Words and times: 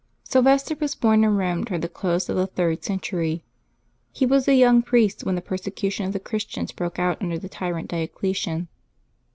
'ylvester 0.33 0.73
was 0.79 0.95
bom 0.95 1.23
in 1.23 1.37
Rome 1.37 1.63
toward 1.63 1.83
the 1.83 1.87
close 1.87 2.27
of 2.27 2.35
the 2.35 2.47
third 2.47 2.83
century. 2.83 3.43
He 4.11 4.25
was 4.25 4.47
a 4.47 4.55
young 4.55 4.81
priest 4.81 5.23
when 5.25 5.35
the 5.35 5.41
persecution 5.43 6.07
of 6.07 6.13
the 6.13 6.19
Christians 6.19 6.71
broke 6.71 6.97
out 6.97 7.21
under 7.21 7.37
the 7.37 7.47
tyrant 7.47 7.89
Diocletian. 7.89 8.67